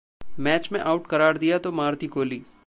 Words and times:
match 0.39 0.69
में 0.71 0.79
out 0.79 1.07
करार 1.07 1.37
दिया 1.37 1.57
तो 1.57 1.71
मार 1.71 1.95
दी 1.95 2.07
गोली 2.07 2.41